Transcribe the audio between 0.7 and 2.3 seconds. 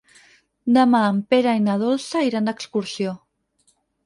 Demà en Pere i na Dolça